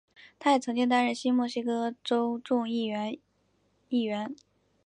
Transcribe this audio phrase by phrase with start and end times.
[0.39, 3.15] 他也曾经担任新墨西哥州众议院
[3.89, 4.35] 议员。